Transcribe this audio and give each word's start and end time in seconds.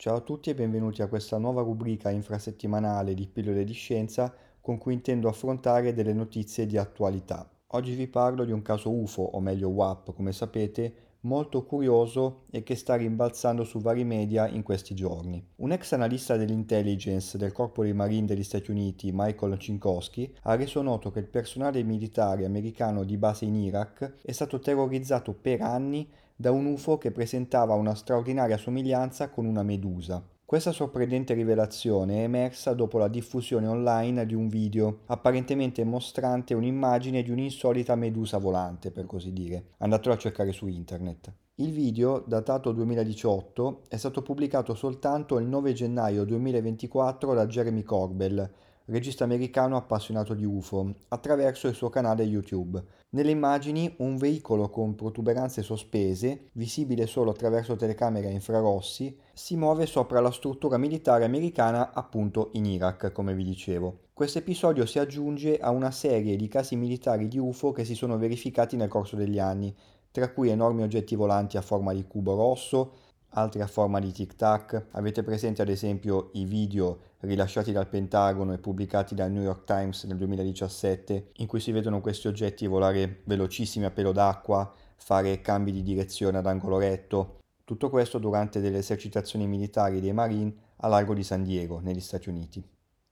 Ciao 0.00 0.16
a 0.16 0.20
tutti 0.20 0.48
e 0.48 0.54
benvenuti 0.54 1.02
a 1.02 1.08
questa 1.08 1.36
nuova 1.36 1.60
rubrica 1.60 2.08
infrasettimanale 2.08 3.12
di 3.12 3.26
pillole 3.26 3.64
di 3.64 3.74
scienza 3.74 4.34
con 4.58 4.78
cui 4.78 4.94
intendo 4.94 5.28
affrontare 5.28 5.92
delle 5.92 6.14
notizie 6.14 6.64
di 6.64 6.78
attualità. 6.78 7.46
Oggi 7.72 7.94
vi 7.94 8.08
parlo 8.08 8.46
di 8.46 8.50
un 8.50 8.62
caso 8.62 8.90
UFO, 8.90 9.20
o 9.20 9.40
meglio 9.40 9.68
WAP, 9.68 10.14
come 10.14 10.32
sapete, 10.32 10.94
molto 11.22 11.64
curioso 11.64 12.44
e 12.50 12.62
che 12.62 12.74
sta 12.74 12.94
rimbalzando 12.94 13.64
su 13.64 13.80
vari 13.80 14.04
media 14.04 14.48
in 14.48 14.62
questi 14.62 14.94
giorni. 14.94 15.44
Un 15.56 15.72
ex 15.72 15.92
analista 15.92 16.36
dell'intelligence 16.36 17.36
del 17.36 17.52
Corpo 17.52 17.82
dei 17.82 17.92
Marine 17.92 18.26
degli 18.26 18.42
Stati 18.42 18.70
Uniti, 18.70 19.10
Michael 19.12 19.58
Cinkowski, 19.58 20.34
ha 20.42 20.54
reso 20.54 20.82
noto 20.82 21.10
che 21.10 21.18
il 21.18 21.28
personale 21.28 21.82
militare 21.82 22.44
americano 22.44 23.04
di 23.04 23.16
base 23.16 23.44
in 23.44 23.54
Iraq 23.54 24.14
è 24.22 24.32
stato 24.32 24.58
terrorizzato 24.58 25.32
per 25.32 25.60
anni 25.60 26.08
da 26.34 26.50
un 26.50 26.64
UFO 26.64 26.96
che 26.96 27.10
presentava 27.10 27.74
una 27.74 27.94
straordinaria 27.94 28.56
somiglianza 28.56 29.28
con 29.28 29.44
una 29.44 29.62
medusa. 29.62 30.26
Questa 30.50 30.72
sorprendente 30.72 31.32
rivelazione 31.32 32.16
è 32.16 32.22
emersa 32.24 32.74
dopo 32.74 32.98
la 32.98 33.06
diffusione 33.06 33.68
online 33.68 34.26
di 34.26 34.34
un 34.34 34.48
video 34.48 35.02
apparentemente 35.06 35.84
mostrante 35.84 36.54
un'immagine 36.54 37.22
di 37.22 37.30
un'insolita 37.30 37.94
medusa 37.94 38.38
volante, 38.38 38.90
per 38.90 39.06
così 39.06 39.32
dire. 39.32 39.66
Andatelo 39.78 40.12
a 40.12 40.18
cercare 40.18 40.50
su 40.50 40.66
internet. 40.66 41.32
Il 41.54 41.70
video, 41.70 42.24
datato 42.26 42.72
2018, 42.72 43.82
è 43.86 43.96
stato 43.96 44.22
pubblicato 44.22 44.74
soltanto 44.74 45.38
il 45.38 45.46
9 45.46 45.72
gennaio 45.72 46.24
2024 46.24 47.32
da 47.32 47.46
Jeremy 47.46 47.84
Corbell, 47.84 48.50
regista 48.86 49.24
americano 49.24 49.76
appassionato 49.76 50.34
di 50.34 50.44
UFO, 50.44 50.94
attraverso 51.08 51.68
il 51.68 51.74
suo 51.74 51.88
canale 51.88 52.22
YouTube. 52.24 52.82
Nelle 53.10 53.30
immagini 53.30 53.94
un 53.98 54.16
veicolo 54.16 54.68
con 54.70 54.94
protuberanze 54.94 55.62
sospese, 55.62 56.50
visibile 56.52 57.06
solo 57.06 57.30
attraverso 57.30 57.76
telecamere 57.76 58.28
a 58.28 58.30
infrarossi, 58.30 59.18
si 59.32 59.56
muove 59.56 59.86
sopra 59.86 60.20
la 60.20 60.30
struttura 60.30 60.78
militare 60.78 61.24
americana 61.24 61.92
appunto 61.92 62.50
in 62.52 62.66
Iraq, 62.66 63.12
come 63.12 63.34
vi 63.34 63.44
dicevo. 63.44 64.08
Questo 64.12 64.38
episodio 64.38 64.84
si 64.86 64.98
aggiunge 64.98 65.58
a 65.58 65.70
una 65.70 65.90
serie 65.90 66.36
di 66.36 66.46
casi 66.46 66.76
militari 66.76 67.26
di 67.26 67.38
UFO 67.38 67.72
che 67.72 67.84
si 67.84 67.94
sono 67.94 68.18
verificati 68.18 68.76
nel 68.76 68.88
corso 68.88 69.16
degli 69.16 69.38
anni, 69.38 69.74
tra 70.10 70.30
cui 70.30 70.50
enormi 70.50 70.82
oggetti 70.82 71.14
volanti 71.14 71.56
a 71.56 71.62
forma 71.62 71.92
di 71.94 72.04
cubo 72.06 72.34
rosso, 72.34 72.92
altri 73.30 73.60
a 73.60 73.66
forma 73.66 74.00
di 74.00 74.12
tic 74.12 74.34
tac. 74.36 74.86
Avete 74.92 75.22
presente 75.22 75.62
ad 75.62 75.68
esempio 75.68 76.30
i 76.34 76.44
video 76.44 77.08
rilasciati 77.20 77.72
dal 77.72 77.88
Pentagono 77.88 78.52
e 78.52 78.58
pubblicati 78.58 79.14
dal 79.14 79.30
New 79.30 79.42
York 79.42 79.64
Times 79.64 80.04
nel 80.04 80.16
2017 80.16 81.32
in 81.36 81.46
cui 81.46 81.60
si 81.60 81.72
vedono 81.72 82.00
questi 82.00 82.28
oggetti 82.28 82.66
volare 82.66 83.20
velocissimi 83.24 83.84
a 83.84 83.90
pelo 83.90 84.12
d'acqua, 84.12 84.72
fare 84.96 85.40
cambi 85.40 85.72
di 85.72 85.82
direzione 85.82 86.38
ad 86.38 86.46
angolo 86.46 86.78
retto. 86.78 87.38
Tutto 87.64 87.90
questo 87.90 88.18
durante 88.18 88.60
delle 88.60 88.78
esercitazioni 88.78 89.46
militari 89.46 90.00
dei 90.00 90.12
Marine 90.12 90.52
a 90.76 90.88
largo 90.88 91.14
di 91.14 91.22
San 91.22 91.42
Diego, 91.42 91.78
negli 91.80 92.00
Stati 92.00 92.28
Uniti. 92.28 92.66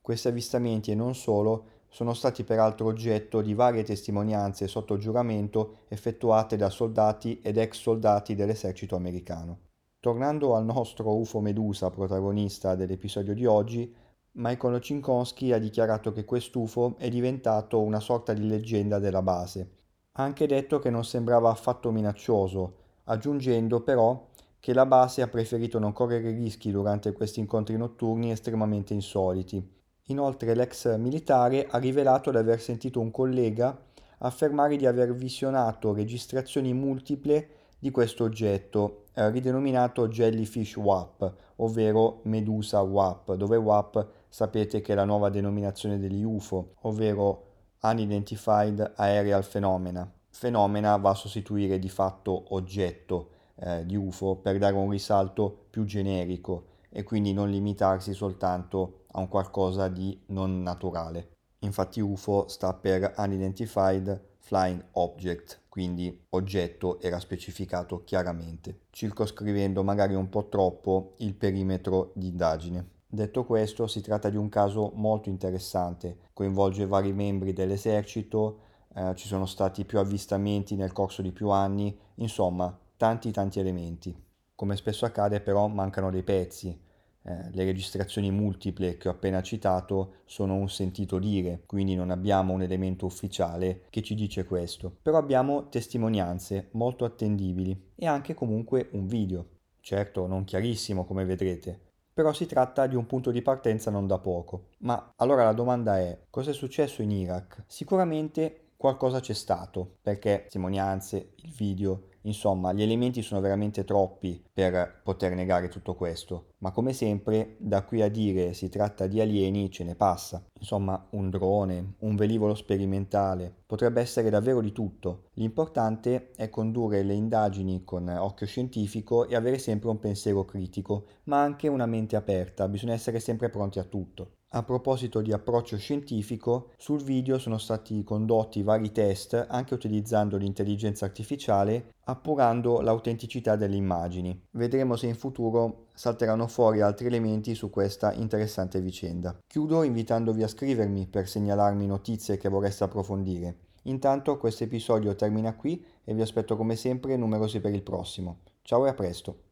Questi 0.00 0.28
avvistamenti 0.28 0.90
e 0.90 0.94
non 0.94 1.14
solo 1.14 1.66
sono 1.88 2.12
stati 2.12 2.42
peraltro 2.42 2.86
oggetto 2.86 3.40
di 3.40 3.54
varie 3.54 3.84
testimonianze 3.84 4.66
sotto 4.66 4.96
giuramento 4.96 5.80
effettuate 5.88 6.56
da 6.56 6.70
soldati 6.70 7.40
ed 7.42 7.58
ex 7.58 7.78
soldati 7.78 8.34
dell'esercito 8.34 8.96
americano. 8.96 9.71
Tornando 10.02 10.56
al 10.56 10.64
nostro 10.64 11.16
UFO 11.16 11.38
Medusa 11.38 11.88
protagonista 11.90 12.74
dell'episodio 12.74 13.34
di 13.34 13.46
oggi, 13.46 13.94
Michael 14.32 14.80
Cinkowski 14.80 15.52
ha 15.52 15.58
dichiarato 15.58 16.10
che 16.10 16.24
quest'UFO 16.24 16.96
è 16.98 17.08
diventato 17.08 17.80
una 17.80 18.00
sorta 18.00 18.32
di 18.32 18.48
leggenda 18.48 18.98
della 18.98 19.22
base. 19.22 19.76
Ha 20.14 20.24
anche 20.24 20.48
detto 20.48 20.80
che 20.80 20.90
non 20.90 21.04
sembrava 21.04 21.50
affatto 21.50 21.92
minaccioso, 21.92 22.78
aggiungendo 23.04 23.82
però 23.82 24.26
che 24.58 24.74
la 24.74 24.86
base 24.86 25.22
ha 25.22 25.28
preferito 25.28 25.78
non 25.78 25.92
correre 25.92 26.32
rischi 26.32 26.72
durante 26.72 27.12
questi 27.12 27.38
incontri 27.38 27.76
notturni 27.76 28.32
estremamente 28.32 28.94
insoliti. 28.94 29.64
Inoltre 30.06 30.56
l'ex 30.56 30.96
militare 30.96 31.68
ha 31.70 31.78
rivelato 31.78 32.32
di 32.32 32.38
aver 32.38 32.60
sentito 32.60 32.98
un 32.98 33.12
collega 33.12 33.80
affermare 34.18 34.74
di 34.74 34.86
aver 34.86 35.14
visionato 35.14 35.92
registrazioni 35.92 36.72
multiple 36.72 37.60
di 37.82 37.90
questo 37.90 38.22
oggetto, 38.22 39.06
eh, 39.12 39.28
ridenominato 39.30 40.06
Jellyfish 40.06 40.76
WAP, 40.76 41.34
ovvero 41.56 42.20
Medusa 42.26 42.80
WAP, 42.80 43.34
dove 43.34 43.56
WAP 43.56 44.06
sapete 44.28 44.80
che 44.80 44.92
è 44.92 44.94
la 44.94 45.04
nuova 45.04 45.30
denominazione 45.30 45.98
degli 45.98 46.22
UFO, 46.22 46.74
ovvero 46.82 47.46
Unidentified 47.80 48.92
Aerial 48.94 49.44
Phenomena. 49.44 50.08
Fenomena 50.28 50.96
va 50.96 51.10
a 51.10 51.14
sostituire 51.14 51.80
di 51.80 51.88
fatto 51.88 52.54
oggetto 52.54 53.30
eh, 53.56 53.84
di 53.84 53.96
UFO 53.96 54.36
per 54.36 54.58
dare 54.58 54.76
un 54.76 54.88
risalto 54.88 55.66
più 55.68 55.84
generico 55.84 56.66
e 56.88 57.02
quindi 57.02 57.32
non 57.32 57.50
limitarsi 57.50 58.14
soltanto 58.14 59.06
a 59.10 59.18
un 59.18 59.26
qualcosa 59.26 59.88
di 59.88 60.16
non 60.26 60.62
naturale. 60.62 61.30
Infatti 61.64 62.00
UFO 62.00 62.46
sta 62.46 62.74
per 62.74 63.12
Unidentified 63.16 64.30
Flying 64.44 64.84
Object, 64.92 65.62
quindi 65.68 66.24
oggetto 66.30 67.00
era 67.00 67.20
specificato 67.20 68.02
chiaramente, 68.02 68.80
circoscrivendo 68.90 69.84
magari 69.84 70.14
un 70.14 70.28
po' 70.28 70.48
troppo 70.48 71.14
il 71.18 71.34
perimetro 71.34 72.10
di 72.14 72.26
indagine. 72.26 72.88
Detto 73.06 73.44
questo, 73.44 73.86
si 73.86 74.00
tratta 74.00 74.28
di 74.28 74.36
un 74.36 74.48
caso 74.48 74.90
molto 74.94 75.28
interessante, 75.28 76.18
coinvolge 76.32 76.86
vari 76.86 77.12
membri 77.12 77.52
dell'esercito, 77.52 78.58
eh, 78.94 79.14
ci 79.14 79.28
sono 79.28 79.46
stati 79.46 79.84
più 79.84 79.98
avvistamenti 79.98 80.74
nel 80.74 80.92
corso 80.92 81.22
di 81.22 81.30
più 81.30 81.50
anni, 81.50 81.96
insomma, 82.16 82.76
tanti 82.96 83.30
tanti 83.30 83.60
elementi. 83.60 84.14
Come 84.56 84.76
spesso 84.76 85.04
accade 85.04 85.40
però 85.40 85.68
mancano 85.68 86.10
dei 86.10 86.24
pezzi, 86.24 86.78
eh, 87.24 87.50
le 87.52 87.64
registrazioni 87.64 88.30
multiple 88.30 88.96
che 88.96 89.08
ho 89.08 89.12
appena 89.12 89.42
citato 89.42 90.14
sono 90.24 90.54
un 90.54 90.68
sentito 90.68 91.18
dire, 91.18 91.62
quindi 91.66 91.94
non 91.94 92.10
abbiamo 92.10 92.52
un 92.52 92.62
elemento 92.62 93.06
ufficiale 93.06 93.82
che 93.90 94.02
ci 94.02 94.14
dice 94.14 94.44
questo, 94.44 94.96
però 95.02 95.18
abbiamo 95.18 95.68
testimonianze 95.68 96.68
molto 96.72 97.04
attendibili 97.04 97.90
e 97.94 98.06
anche 98.06 98.34
comunque 98.34 98.88
un 98.92 99.06
video, 99.06 99.46
certo 99.80 100.26
non 100.26 100.44
chiarissimo 100.44 101.04
come 101.04 101.24
vedrete, 101.24 101.78
però 102.14 102.32
si 102.32 102.46
tratta 102.46 102.86
di 102.86 102.94
un 102.94 103.06
punto 103.06 103.30
di 103.30 103.40
partenza 103.40 103.90
non 103.90 104.06
da 104.06 104.18
poco. 104.18 104.68
Ma 104.78 105.14
allora 105.16 105.44
la 105.44 105.52
domanda 105.52 105.98
è, 105.98 106.26
cosa 106.28 106.50
è 106.50 106.54
successo 106.54 107.02
in 107.02 107.10
Iraq? 107.10 107.64
Sicuramente 107.66 108.61
qualcosa 108.82 109.20
c'è 109.20 109.32
stato, 109.32 109.98
perché 110.02 110.40
testimonianze, 110.42 111.34
il 111.36 111.52
video, 111.52 112.08
insomma 112.22 112.72
gli 112.72 112.82
elementi 112.82 113.22
sono 113.22 113.40
veramente 113.40 113.84
troppi 113.84 114.42
per 114.52 115.02
poter 115.04 115.36
negare 115.36 115.68
tutto 115.68 115.94
questo, 115.94 116.54
ma 116.58 116.72
come 116.72 116.92
sempre 116.92 117.54
da 117.60 117.84
qui 117.84 118.02
a 118.02 118.08
dire 118.08 118.54
si 118.54 118.68
tratta 118.68 119.06
di 119.06 119.20
alieni 119.20 119.70
ce 119.70 119.84
ne 119.84 119.94
passa. 119.94 120.44
Insomma 120.58 121.06
un 121.10 121.30
drone, 121.30 121.94
un 122.00 122.16
velivolo 122.16 122.56
sperimentale, 122.56 123.54
potrebbe 123.64 124.00
essere 124.00 124.30
davvero 124.30 124.60
di 124.60 124.72
tutto. 124.72 125.28
L'importante 125.34 126.32
è 126.34 126.50
condurre 126.50 127.04
le 127.04 127.14
indagini 127.14 127.84
con 127.84 128.08
occhio 128.08 128.46
scientifico 128.46 129.28
e 129.28 129.36
avere 129.36 129.58
sempre 129.58 129.90
un 129.90 130.00
pensiero 130.00 130.44
critico, 130.44 131.06
ma 131.24 131.40
anche 131.40 131.68
una 131.68 131.86
mente 131.86 132.16
aperta, 132.16 132.66
bisogna 132.66 132.94
essere 132.94 133.20
sempre 133.20 133.48
pronti 133.48 133.78
a 133.78 133.84
tutto. 133.84 134.32
A 134.54 134.62
proposito 134.64 135.22
di 135.22 135.32
approccio 135.32 135.78
scientifico, 135.78 136.72
sul 136.76 137.02
video 137.02 137.38
sono 137.38 137.56
stati 137.56 138.04
condotti 138.04 138.62
vari 138.62 138.92
test 138.92 139.46
anche 139.48 139.72
utilizzando 139.72 140.36
l'intelligenza 140.36 141.06
artificiale, 141.06 141.94
appurando 142.04 142.82
l'autenticità 142.82 143.56
delle 143.56 143.76
immagini. 143.76 144.38
Vedremo 144.50 144.96
se 144.96 145.06
in 145.06 145.14
futuro 145.14 145.86
salteranno 145.94 146.46
fuori 146.48 146.82
altri 146.82 147.06
elementi 147.06 147.54
su 147.54 147.70
questa 147.70 148.12
interessante 148.12 148.82
vicenda. 148.82 149.38
Chiudo 149.46 149.84
invitandovi 149.84 150.42
a 150.42 150.48
scrivermi 150.48 151.06
per 151.06 151.26
segnalarmi 151.26 151.86
notizie 151.86 152.36
che 152.36 152.50
vorreste 152.50 152.84
approfondire. 152.84 153.56
Intanto 153.84 154.36
questo 154.36 154.64
episodio 154.64 155.14
termina 155.14 155.54
qui 155.54 155.82
e 156.04 156.12
vi 156.12 156.20
aspetto 156.20 156.58
come 156.58 156.76
sempre 156.76 157.16
numerosi 157.16 157.58
per 157.58 157.72
il 157.72 157.82
prossimo. 157.82 158.40
Ciao 158.60 158.84
e 158.84 158.90
a 158.90 158.94
presto! 158.94 159.50